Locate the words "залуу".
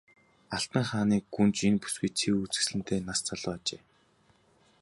3.27-3.51